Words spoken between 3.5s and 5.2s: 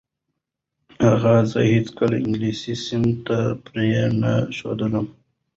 پرې نه ښودلم.